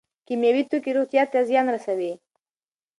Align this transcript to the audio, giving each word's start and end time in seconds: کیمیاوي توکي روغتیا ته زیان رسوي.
کیمیاوي 0.27 0.63
توکي 0.69 0.91
روغتیا 0.97 1.23
ته 1.31 1.39
زیان 1.49 1.67
رسوي. 1.75 2.13